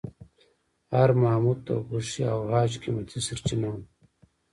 [0.95, 3.81] هر ماموت د غوښې او عاج قیمتي سرچینه وه.